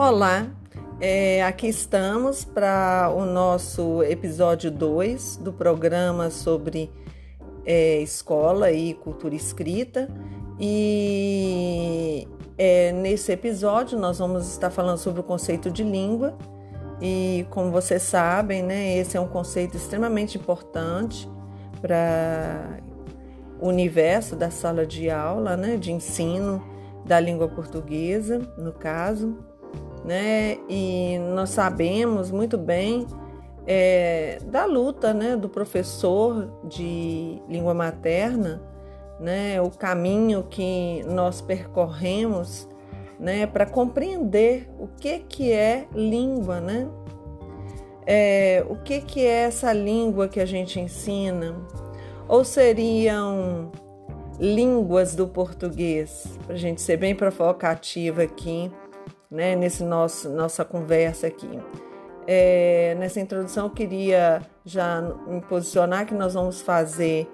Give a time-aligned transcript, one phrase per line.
[0.00, 0.46] Olá,
[1.00, 6.88] é, aqui estamos para o nosso episódio 2 do programa sobre
[7.66, 10.08] é, escola e cultura escrita.
[10.56, 16.38] E é, nesse episódio nós vamos estar falando sobre o conceito de língua.
[17.02, 21.28] E como vocês sabem, né, esse é um conceito extremamente importante
[21.82, 22.78] para
[23.60, 26.64] o universo da sala de aula, né, de ensino
[27.04, 29.47] da língua portuguesa, no caso
[30.04, 30.58] né?
[30.68, 33.06] E nós sabemos muito bem
[33.66, 38.62] é, da luta, né, do professor de língua materna,
[39.20, 42.66] né, o caminho que nós percorremos,
[43.20, 46.88] né, para compreender o que que é língua, né?
[48.06, 51.54] É, o que que é essa língua que a gente ensina?
[52.26, 53.70] Ou seriam
[54.40, 56.26] línguas do português?
[56.46, 58.70] Para a gente ser bem provocativa aqui
[59.30, 61.60] né, nesse nosso nossa conversa aqui.
[62.26, 67.26] É, nessa introdução eu queria já me posicionar que nós vamos fazer,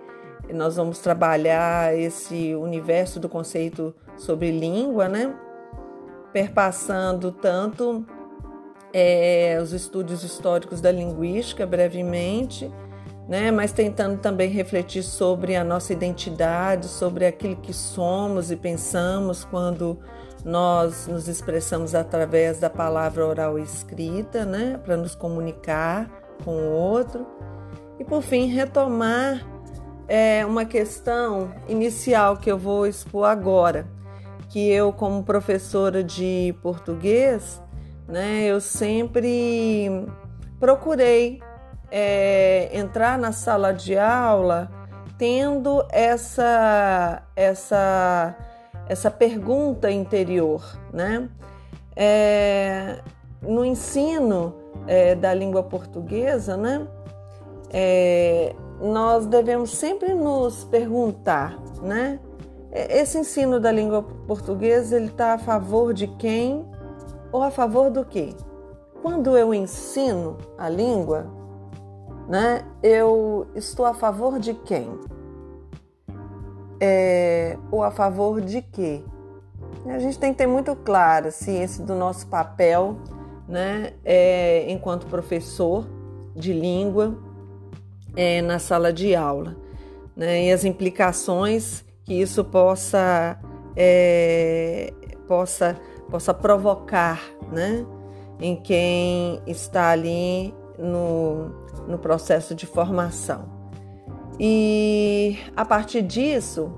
[0.53, 5.35] nós vamos trabalhar esse universo do conceito sobre língua, né,
[6.33, 8.05] perpassando tanto
[8.93, 12.71] é, os estudos históricos da linguística brevemente,
[13.29, 19.45] né, mas tentando também refletir sobre a nossa identidade, sobre aquilo que somos e pensamos
[19.45, 19.99] quando
[20.45, 26.11] nós nos expressamos através da palavra oral escrita, né, para nos comunicar
[26.45, 27.27] com o outro.
[27.99, 29.47] E por fim, retomar
[30.07, 33.87] é, uma questão inicial que eu vou expor agora,
[34.51, 37.63] que eu, como professora de português,
[38.07, 40.07] né, eu sempre
[40.61, 41.41] procurei
[41.91, 44.71] é, entrar na sala de aula
[45.17, 48.37] tendo essa essa
[48.89, 51.29] essa pergunta interior, né?
[51.97, 53.01] É,
[53.43, 54.55] no ensino
[54.87, 56.87] é, da língua portuguesa, né?
[57.71, 62.19] É, nós devemos sempre nos perguntar, né?
[62.71, 66.65] É, esse ensino da língua portuguesa ele está a favor de quem
[67.33, 68.35] ou a favor do quê?
[69.03, 71.27] Quando eu ensino a língua,
[72.29, 72.65] né?
[72.83, 74.89] Eu estou a favor de quem?
[76.81, 79.03] É, ou a favor de quê?
[79.87, 82.97] A gente tem que ter muito claro assim, esse do nosso papel
[83.49, 85.87] né, é, enquanto professor
[86.35, 87.17] de língua
[88.17, 89.57] é, na sala de aula
[90.17, 93.39] né, e as implicações que isso possa,
[93.77, 94.93] é,
[95.27, 95.77] possa,
[96.11, 97.21] possa provocar
[97.51, 97.85] né,
[98.41, 101.49] em quem está ali no,
[101.87, 103.54] no processo de formação.
[104.39, 106.73] E a partir disso,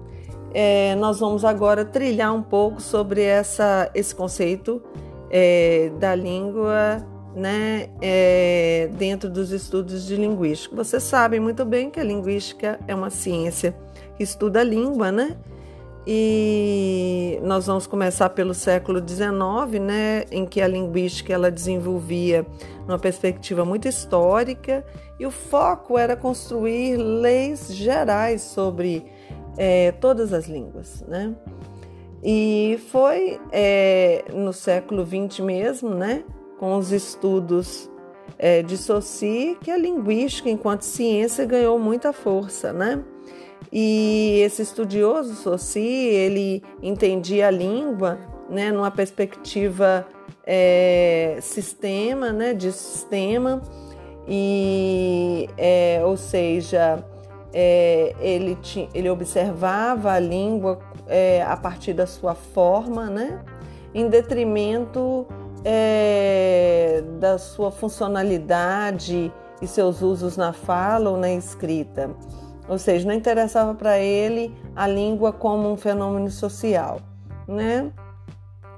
[0.52, 4.82] é, nós vamos agora trilhar um pouco sobre essa, esse conceito
[5.30, 10.74] é, da língua né, é, dentro dos estudos de linguística.
[10.74, 13.76] Vocês sabem muito bem que a linguística é uma ciência
[14.16, 15.36] que estuda a língua, né?
[16.06, 22.46] E nós vamos começar pelo século XIX, né, em que a linguística ela desenvolvia
[22.86, 24.84] uma perspectiva muito histórica
[25.18, 29.04] e o foco era construir leis gerais sobre
[29.56, 31.34] é, todas as línguas, né?
[32.22, 36.22] E foi é, no século XX mesmo, né,
[36.58, 37.90] com os estudos
[38.38, 43.02] é, de Saussure, que a linguística, enquanto ciência, ganhou muita força, né?
[43.72, 48.18] E esse estudioso Saussure, ele entendia a língua,
[48.48, 50.06] né, numa perspectiva
[50.46, 53.60] é, sistema, né, de sistema,
[54.28, 57.04] e, é, ou seja,
[57.52, 58.56] é, ele,
[58.94, 63.40] ele observava a língua é, a partir da sua forma, né,
[63.94, 65.26] em detrimento
[65.64, 72.10] é, da sua funcionalidade e seus usos na fala ou na escrita.
[72.68, 77.00] Ou seja, não interessava para ele a língua como um fenômeno social,
[77.46, 77.90] né?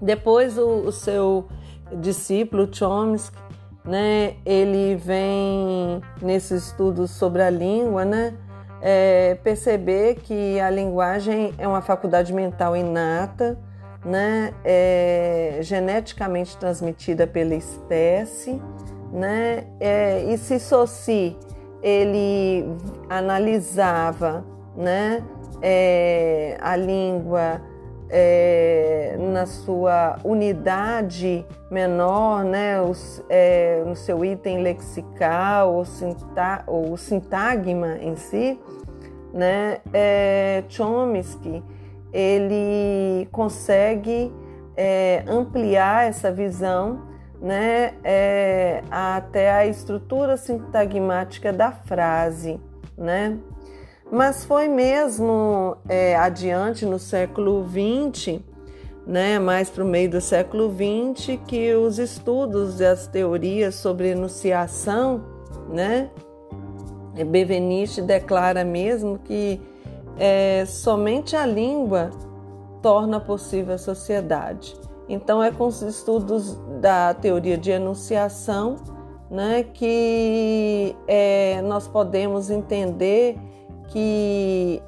[0.01, 1.49] Depois o, o seu
[1.93, 3.39] discípulo Chomsky,
[3.85, 4.37] né?
[4.45, 8.35] Ele vem nesses estudos sobre a língua, né?
[8.81, 13.59] É, perceber que a linguagem é uma faculdade mental inata,
[14.05, 14.53] né?
[14.65, 18.61] É, geneticamente transmitida pela espécie,
[19.11, 19.67] né?
[19.81, 21.37] É, e se Saussure
[21.83, 22.65] ele
[23.09, 24.45] analisava
[24.77, 25.23] né,
[25.63, 27.61] é, a língua
[28.11, 36.97] é, na sua unidade menor, né, os, é, no seu item lexical ou, sinta, ou
[36.97, 38.59] sintagma em si,
[39.33, 41.63] né, é, Chomsky
[42.13, 44.33] ele consegue
[44.77, 47.08] é, ampliar essa visão
[47.41, 52.61] né, é, até a estrutura sintagmática da frase,
[52.97, 53.39] né?
[54.11, 58.41] Mas foi mesmo é, adiante no século XX,
[59.07, 64.09] né, mais para o meio do século XX, que os estudos e as teorias sobre
[64.09, 65.23] enunciação,
[65.69, 66.11] né,
[67.25, 69.61] Benveniste declara mesmo que
[70.19, 72.11] é, somente a língua
[72.83, 74.75] torna possível a sociedade.
[75.09, 78.77] Então, é com os estudos da teoria de enunciação
[79.31, 83.39] né, que é, nós podemos entender
[83.89, 84.83] que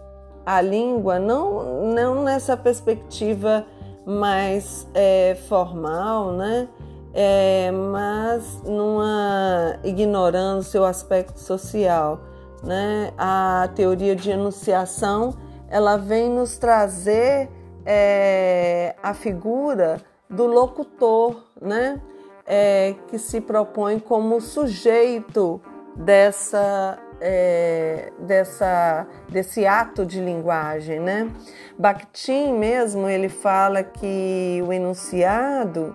[0.44, 3.64] a língua, não, não nessa perspectiva
[4.06, 6.68] mais é, formal, né,
[7.12, 12.20] é, mas numa, ignorando seu aspecto social.
[12.62, 15.34] Né, a teoria de enunciação
[15.66, 17.48] ela vem nos trazer
[17.86, 19.98] é, a figura
[20.30, 22.00] do locutor, né?
[22.46, 25.60] É, que se propõe como sujeito
[25.94, 31.30] dessa, é, dessa, desse ato de linguagem, né?
[31.78, 35.94] Bakhtin mesmo ele fala que o enunciado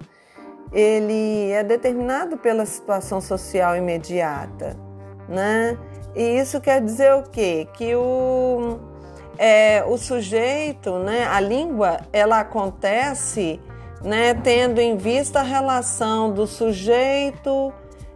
[0.72, 4.76] ele é determinado pela situação social imediata,
[5.28, 5.78] né?
[6.16, 7.68] E isso quer dizer o quê?
[7.74, 8.80] Que o,
[9.38, 11.26] é, o sujeito, né?
[11.28, 13.60] A língua, ela acontece
[14.06, 17.74] né, tendo em vista a relação do sujeito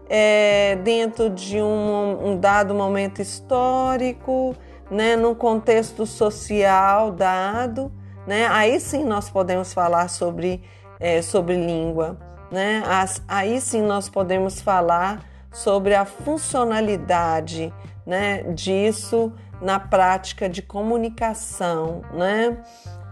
[0.08, 4.56] é, dentro de um, um, dado momento histórico,
[4.90, 7.92] né, num contexto social dado,
[8.28, 10.62] né, aí sim nós podemos falar sobre,
[11.00, 12.18] é, sobre língua,
[12.52, 17.74] né, As, aí sim nós podemos falar sobre a funcionalidade
[18.06, 22.58] né, disso na prática de comunicação, né?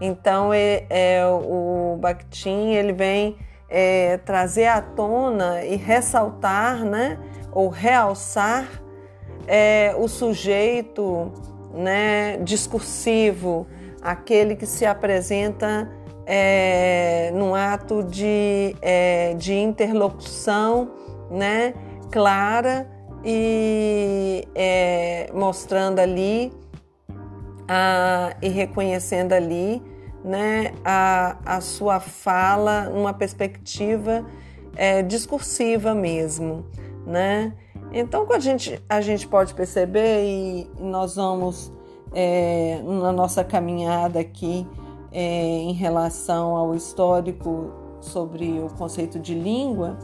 [0.00, 3.36] Então, é, é o Bakhtin ele vem
[3.68, 7.18] é, trazer à tona e ressaltar, né,
[7.52, 8.66] ou realçar
[9.46, 11.32] é, o sujeito
[11.74, 13.66] né, discursivo,
[14.00, 15.90] aquele que se apresenta
[16.26, 20.90] é, num ato de, é, de interlocução
[21.30, 21.74] né,
[22.10, 22.88] clara
[23.30, 26.50] e é, mostrando ali
[27.68, 29.82] a, e reconhecendo ali
[30.24, 34.24] né, a, a sua fala numa perspectiva
[34.74, 36.64] é, discursiva mesmo.
[37.06, 37.52] Né?
[37.92, 41.70] Então, a gente, a gente pode perceber, e nós vamos
[42.14, 44.66] é, na nossa caminhada aqui
[45.12, 49.98] é, em relação ao histórico sobre o conceito de língua,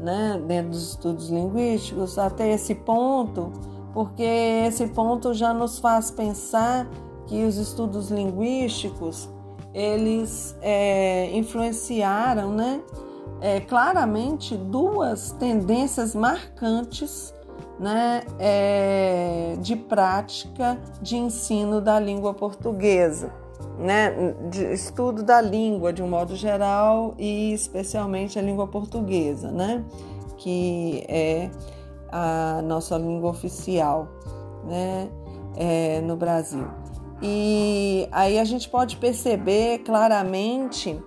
[0.00, 3.52] né, dentro dos estudos linguísticos, até esse ponto,
[3.92, 6.88] porque esse ponto já nos faz pensar
[7.26, 9.28] que os estudos linguísticos
[9.72, 12.80] eles é, influenciaram, né,
[13.40, 17.32] é, claramente duas tendências marcantes,
[17.78, 23.32] né, é, de prática de ensino da língua portuguesa,
[23.78, 29.84] né, de estudo da língua de um modo geral e especialmente a língua portuguesa, né,
[30.36, 31.50] que é
[32.10, 34.08] a nossa língua oficial,
[34.64, 35.08] né,
[35.56, 36.66] é, no Brasil.
[37.22, 40.98] E aí a gente pode perceber claramente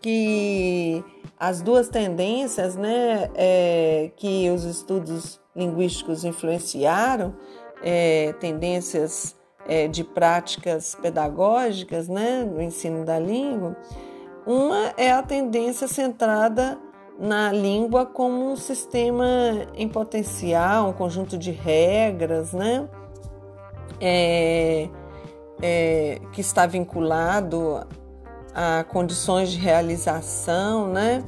[0.00, 1.04] que
[1.38, 7.34] as duas tendências né, é, que os estudos linguísticos influenciaram,
[7.82, 13.76] é, tendências é, de práticas pedagógicas né, no ensino da língua,
[14.46, 16.78] uma é a tendência centrada
[17.18, 19.24] na língua como um sistema
[19.74, 22.88] em potencial, um conjunto de regras, né?
[24.00, 24.88] É,
[25.62, 27.86] é, que está vinculado
[28.52, 31.22] a condições de realização, né?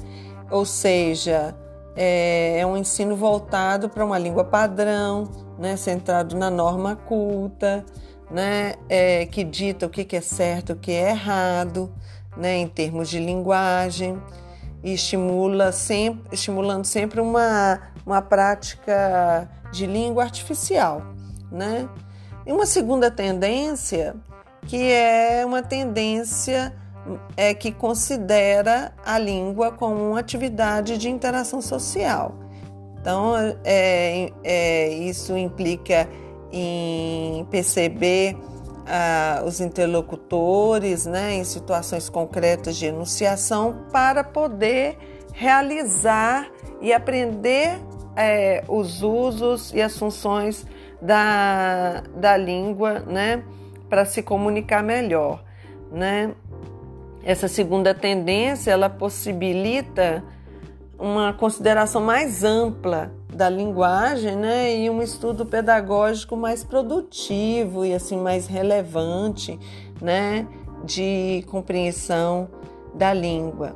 [0.51, 1.55] Ou seja,
[1.95, 5.77] é, é um ensino voltado para uma língua padrão, né?
[5.77, 7.85] Centrado na norma culta,
[8.31, 8.75] né?
[8.89, 11.93] É, que dita o que é certo, o que é errado,
[12.37, 12.57] né?
[12.57, 14.21] Em termos de linguagem
[14.83, 21.03] e estimula sempre, estimulando sempre uma, uma prática de língua artificial,
[21.51, 21.89] né?
[22.47, 24.15] E uma segunda tendência,
[24.67, 26.75] que é uma tendência
[27.37, 32.35] é, que considera a língua como uma atividade de interação social.
[33.01, 36.09] Então, é, é, isso implica
[36.57, 38.37] em perceber
[38.87, 44.97] ah, os interlocutores né, em situações concretas de enunciação para poder
[45.33, 46.49] realizar
[46.81, 47.81] e aprender
[48.17, 50.65] é, os usos e as funções
[51.03, 53.43] da, da língua, né,
[53.89, 55.43] para se comunicar melhor,
[55.91, 56.35] né?
[57.25, 60.23] essa segunda tendência ela possibilita
[60.99, 68.17] uma consideração mais ampla da linguagem, né, e um estudo pedagógico mais produtivo e assim
[68.17, 69.59] mais relevante,
[70.01, 70.47] né,
[70.85, 72.49] de compreensão
[72.95, 73.75] da língua.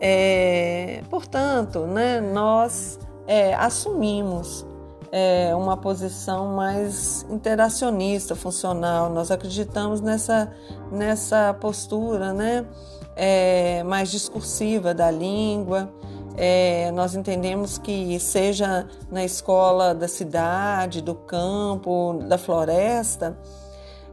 [0.00, 4.66] É, portanto, né, nós é, assumimos
[5.12, 9.08] é, uma posição mais interacionista, funcional.
[9.10, 10.52] Nós acreditamos nessa,
[10.90, 12.66] nessa postura, né,
[13.14, 15.90] é, mais discursiva da língua.
[16.36, 23.38] É, nós entendemos que seja na escola da cidade, do campo, da floresta,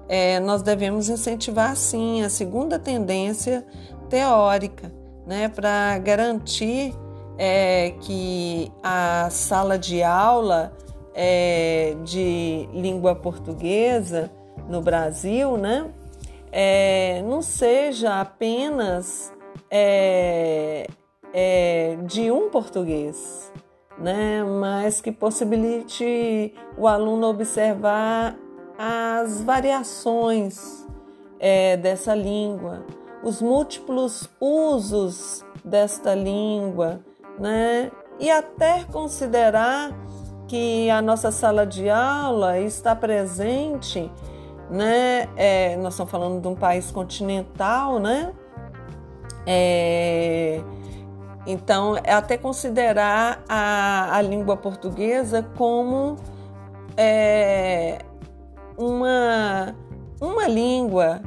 [0.08, 3.65] é, nós devemos incentivar sim a segunda tendência
[4.10, 4.92] teórica,
[5.25, 6.94] né, para garantir
[7.38, 10.74] é, que a sala de aula
[11.13, 14.32] é, de língua portuguesa
[14.70, 15.89] no Brasil, né,
[16.51, 19.32] é, não seja apenas
[21.34, 23.52] é, de um português,
[23.98, 24.44] né?
[24.44, 28.38] mas que possibilite o aluno observar
[28.78, 30.88] as variações
[31.40, 32.86] é, dessa língua,
[33.24, 37.02] os múltiplos usos desta língua,
[37.40, 37.92] né?
[38.20, 39.92] e até considerar
[40.48, 44.12] que a nossa sala de aula está presente,
[44.70, 45.30] né?
[45.36, 48.34] É, nós estamos falando de um país continental, né?
[49.46, 50.62] É,
[51.46, 56.16] então, é até considerar a, a língua portuguesa como
[56.96, 58.00] é,
[58.78, 59.76] uma,
[60.22, 61.22] uma língua,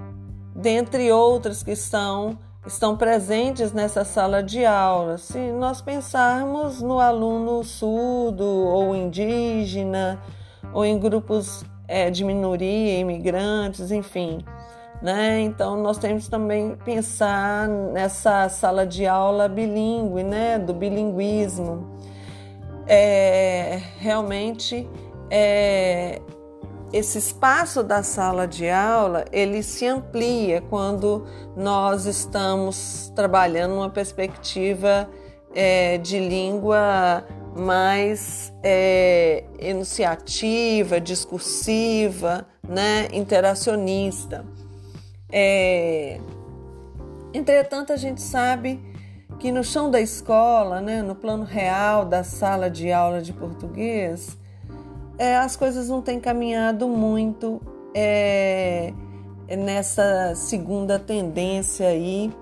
[0.55, 5.19] dentre outras que são, estão presentes nessa sala de aula.
[5.19, 10.21] Se nós pensarmos no aluno surdo ou indígena,
[10.73, 14.39] ou em grupos é, de minoria, imigrantes, enfim.
[15.03, 15.41] Né?
[15.41, 20.59] Então nós temos também pensar nessa sala de aula bilíngue, né?
[20.59, 21.95] do bilinguismo.
[22.89, 24.89] É, realmente
[25.31, 26.21] é,
[26.93, 31.27] esse espaço da sala de aula ele se amplia quando
[31.57, 35.09] nós estamos trabalhando uma perspectiva
[35.55, 37.25] é, de língua
[37.57, 44.45] mais é, enunciativa, discursiva, né, interacionista.
[45.31, 46.21] É...
[47.33, 48.81] Entretanto, a gente sabe
[49.39, 54.39] que no chão da escola, né, no plano real da sala de aula de português,
[55.19, 57.61] é, as coisas não têm caminhado muito
[57.95, 58.93] é,
[59.49, 62.33] nessa segunda tendência aí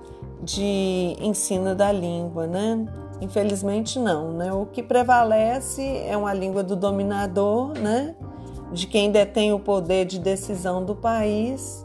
[0.43, 2.87] de ensino da língua, né?
[3.21, 4.53] Infelizmente não, né?
[4.53, 8.15] O que prevalece é uma língua do dominador, né?
[8.73, 11.84] De quem detém o poder de decisão do país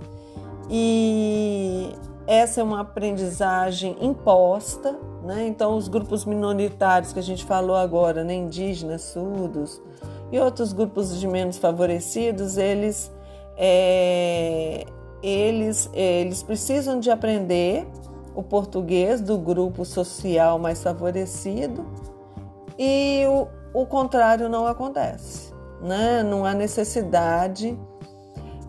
[0.69, 1.91] e
[2.27, 5.47] essa é uma aprendizagem imposta, né?
[5.47, 8.35] Então, os grupos minoritários que a gente falou agora, né?
[8.35, 9.81] indígenas, surdos
[10.31, 13.11] e outros grupos de menos favorecidos, eles,
[13.57, 14.85] é,
[15.23, 17.87] eles, eles precisam de aprender
[18.35, 21.83] o português do grupo social mais favorecido
[22.77, 23.47] e o,
[23.81, 26.21] o contrário não acontece, né?
[26.21, 27.75] Não há necessidade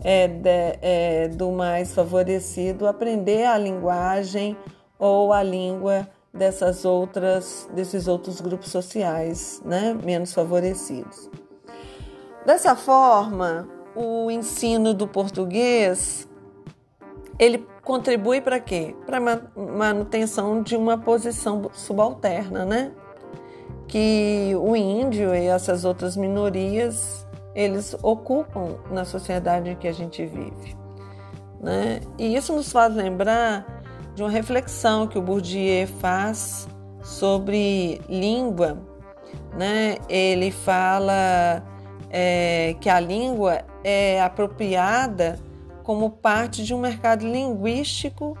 [0.03, 4.57] é, de, é, do mais favorecido aprender a linguagem
[4.97, 11.29] ou a língua dessas outras desses outros grupos sociais, né, menos favorecidos.
[12.45, 16.27] Dessa forma, o ensino do português
[17.37, 18.95] ele contribui para quê?
[19.05, 19.19] Para
[19.55, 22.91] manutenção de uma posição subalterna, né?
[23.87, 30.25] Que o índio e essas outras minorias eles ocupam na sociedade em que a gente
[30.25, 30.75] vive.
[31.59, 32.01] Né?
[32.17, 33.83] E isso nos faz lembrar
[34.15, 36.67] de uma reflexão que o Bourdieu faz
[37.03, 38.77] sobre língua.
[39.57, 39.97] Né?
[40.09, 41.63] Ele fala
[42.09, 45.39] é, que a língua é apropriada
[45.83, 48.37] como parte de um mercado linguístico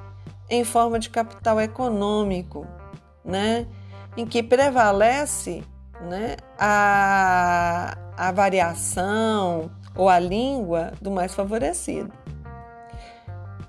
[0.49, 2.65] em forma de capital econômico,
[3.23, 3.67] né?
[4.17, 5.63] em que prevalece
[6.01, 12.13] né, a, a variação ou a língua do mais favorecido.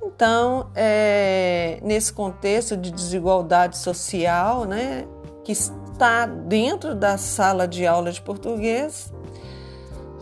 [0.05, 5.07] Então, é, nesse contexto de desigualdade social, né,
[5.43, 9.11] que está dentro da sala de aula de português,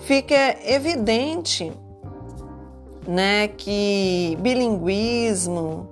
[0.07, 1.73] fica evidente
[3.05, 5.89] né, que bilinguismo,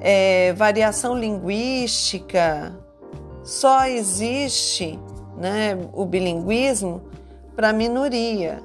[0.00, 2.72] é, variação linguística,
[3.42, 4.98] só existe
[5.36, 7.02] né, o bilinguismo
[7.54, 8.62] para a minoria,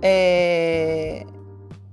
[0.00, 1.24] é,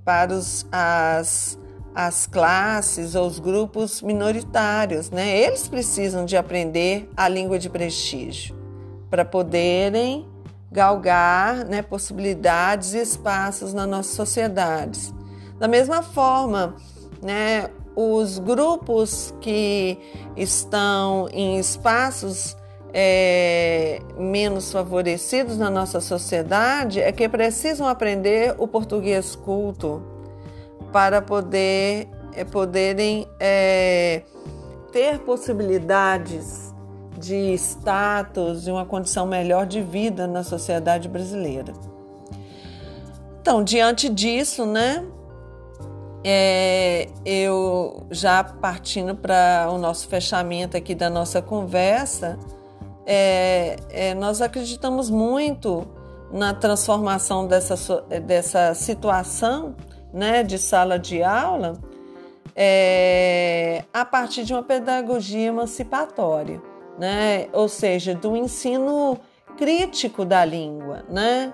[0.04, 1.58] para os, as
[1.94, 5.36] as classes ou os grupos minoritários, né?
[5.36, 8.56] Eles precisam de aprender a língua de prestígio
[9.10, 10.28] para poderem
[10.70, 15.12] galgar né, possibilidades e espaços na nossa sociedade.
[15.58, 16.76] Da mesma forma,
[17.20, 19.98] né, os grupos que
[20.36, 22.56] estão em espaços
[22.92, 30.02] é, menos favorecidos na nossa sociedade é que precisam aprender o português culto
[30.92, 34.22] para poder é, poderem é,
[34.92, 36.74] ter possibilidades
[37.18, 41.72] de status e uma condição melhor de vida na sociedade brasileira.
[43.40, 45.04] Então, diante disso, né,
[46.24, 52.38] é, eu já partindo para o nosso fechamento aqui da nossa conversa,
[53.12, 55.84] é, é, nós acreditamos muito
[56.32, 59.74] na transformação dessa, dessa situação
[60.12, 61.76] né, de sala de aula
[62.54, 66.62] é, a partir de uma pedagogia emancipatória,
[67.00, 67.48] né?
[67.52, 69.18] ou seja, do ensino
[69.56, 71.04] crítico da língua.
[71.08, 71.52] Né?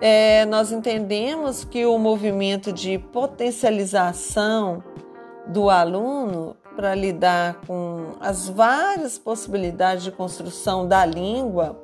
[0.00, 4.80] É, nós entendemos que o movimento de potencialização
[5.48, 11.78] do aluno para lidar com as várias possibilidades de construção da língua,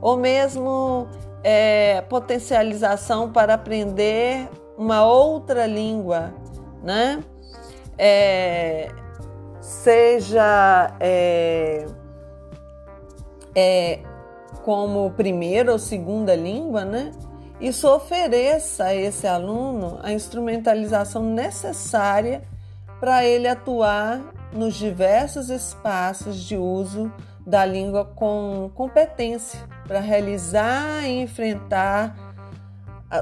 [0.00, 1.06] ou mesmo
[1.42, 6.32] é, potencialização para aprender uma outra língua,
[6.82, 7.22] né?
[7.98, 8.90] É,
[9.60, 11.86] seja é,
[13.54, 14.00] é,
[14.64, 17.12] como primeira ou segunda língua, né?
[17.60, 22.42] Isso ofereça a esse aluno a instrumentalização necessária
[23.00, 24.20] para ele atuar
[24.52, 27.12] nos diversos espaços de uso
[27.46, 32.14] da língua com competência, para realizar e enfrentar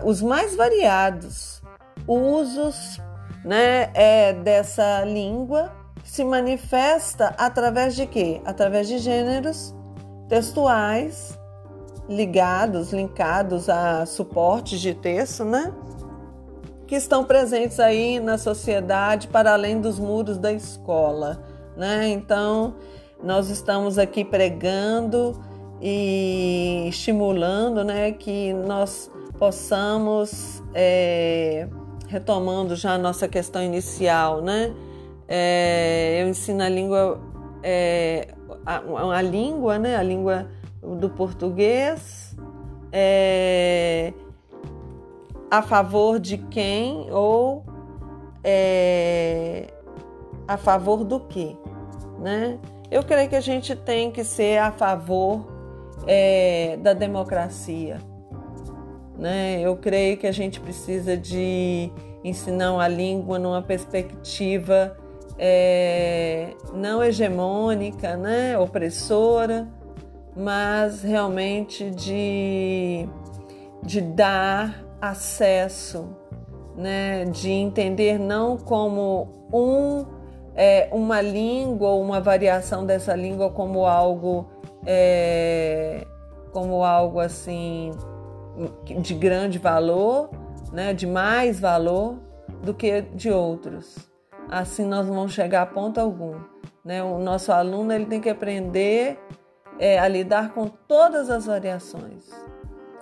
[0.04, 1.62] os mais variados
[2.06, 3.00] usos
[3.44, 5.73] né, é, dessa língua
[6.04, 8.41] se manifesta através de quê?
[8.45, 9.75] Através de gêneros
[10.28, 11.38] textuais
[12.08, 15.73] ligados, linkados a suportes de texto, né?
[16.89, 21.41] Que estão presentes aí na sociedade para além dos muros da escola,
[21.77, 22.09] né?
[22.09, 22.75] Então,
[23.23, 25.39] nós estamos aqui pregando
[25.83, 31.69] e estimulando, né, que nós possamos, é,
[32.09, 34.75] retomando já a nossa questão inicial, né?
[35.29, 37.21] É, eu ensino a língua,
[37.63, 38.29] é,
[38.65, 38.81] a,
[39.15, 39.95] a, língua, né?
[39.95, 40.49] A língua
[40.83, 42.35] do português,
[42.91, 43.98] é,
[45.50, 47.65] a favor de quem ou
[48.45, 49.69] é,
[50.47, 51.56] a favor do que,
[52.19, 52.58] né?
[52.91, 55.47] Eu creio que a gente tem que ser a favor
[56.06, 57.99] é, da democracia,
[59.19, 59.61] né?
[59.61, 61.93] Eu creio que a gente precisa de
[62.25, 64.97] ensinar a língua numa perspectiva
[65.39, 68.58] é, não hegemônica, né?
[68.58, 69.69] opressora,
[70.37, 73.08] mas realmente de,
[73.82, 76.08] de dar acesso,
[76.76, 77.25] né?
[77.26, 80.04] de entender não como um,
[80.54, 84.49] é, uma língua ou uma variação dessa língua como algo,
[84.84, 86.06] é,
[86.52, 87.93] como algo assim
[89.00, 90.30] de grande valor,
[90.73, 92.17] né, de mais valor
[92.63, 93.97] do que de outros.
[94.50, 96.34] Assim nós não vamos chegar a ponto algum.
[96.84, 97.02] Né?
[97.02, 99.19] O nosso aluno ele tem que aprender
[99.78, 102.28] é, a lidar com todas as variações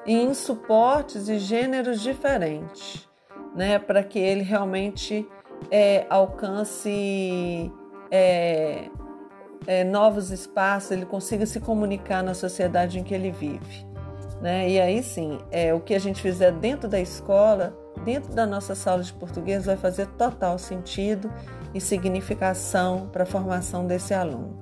[0.07, 3.09] e em suportes e gêneros diferentes,
[3.55, 3.79] né?
[3.79, 5.27] para que ele realmente
[5.71, 7.73] é, alcance
[8.11, 8.89] é,
[9.67, 13.87] é, novos espaços, ele consiga se comunicar na sociedade em que ele vive.
[14.41, 14.69] Né?
[14.69, 18.75] E aí sim, é, o que a gente fizer dentro da escola, dentro da nossa
[18.75, 21.33] sala de português, vai fazer total sentido
[21.75, 24.61] e significação para a formação desse aluno.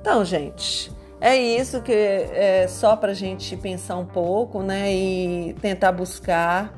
[0.00, 4.92] Então, gente, é isso que é só para a gente pensar um pouco, né?
[4.92, 6.72] E tentar buscar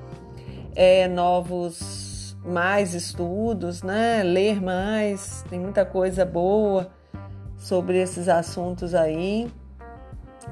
[0.74, 4.22] é, novos, mais estudos, né?
[4.22, 6.90] Ler mais, tem muita coisa boa
[7.58, 9.50] sobre esses assuntos aí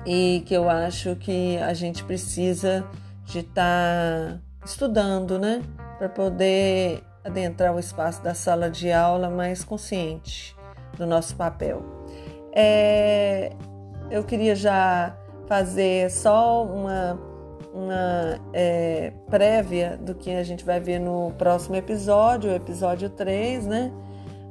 [0.06, 2.86] e que eu acho que a gente precisa
[3.24, 5.62] de estar tá estudando, né,
[5.98, 10.56] para poder adentrar o espaço da sala de aula mais consciente
[10.96, 11.82] do nosso papel.
[12.52, 13.52] É,
[14.10, 15.16] eu queria já
[15.46, 17.18] fazer só uma,
[17.72, 23.66] uma é, prévia do que a gente vai ver no próximo episódio, o episódio 3,
[23.66, 23.92] né?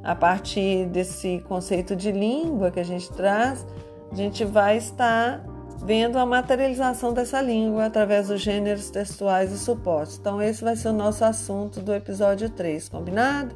[0.02, 3.66] A partir desse conceito de língua que a gente traz,
[4.10, 5.44] a gente vai estar
[5.84, 10.18] vendo a materialização dessa língua através dos gêneros textuais e suportes.
[10.18, 13.54] Então, esse vai ser o nosso assunto do episódio 3, combinado?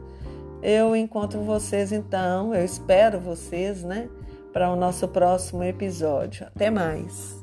[0.62, 4.08] Eu encontro vocês então, eu espero vocês, né,
[4.52, 6.46] para o nosso próximo episódio.
[6.54, 7.41] Até mais.